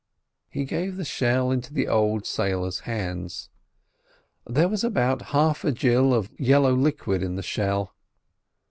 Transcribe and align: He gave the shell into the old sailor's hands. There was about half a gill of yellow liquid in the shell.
He 0.49 0.65
gave 0.65 0.97
the 0.97 1.05
shell 1.05 1.51
into 1.51 1.75
the 1.75 1.87
old 1.87 2.25
sailor's 2.25 2.79
hands. 2.89 3.51
There 4.47 4.67
was 4.67 4.83
about 4.83 5.21
half 5.29 5.63
a 5.63 5.71
gill 5.71 6.11
of 6.11 6.31
yellow 6.39 6.73
liquid 6.73 7.21
in 7.21 7.35
the 7.35 7.43
shell. 7.43 7.93